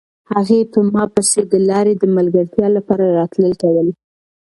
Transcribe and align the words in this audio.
هغې 0.31 0.59
په 0.71 0.79
ما 0.93 1.03
پسې 1.13 1.41
د 1.51 1.53
لارې 1.69 1.93
د 1.97 2.03
ملګرتیا 2.17 2.67
لپاره 2.77 3.15
راتلل 3.17 3.53
کول. 3.61 3.87